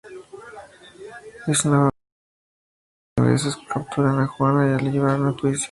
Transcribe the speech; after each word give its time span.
En 0.03 1.63
una 1.65 1.79
batalla, 1.83 1.93
los 1.93 1.93
ingleses 3.19 3.55
capturan 3.71 4.17
a 4.17 4.25
Juana 4.25 4.65
y 4.65 4.83
la 4.83 4.91
llevan 4.91 5.27
a 5.27 5.33
juicio. 5.33 5.69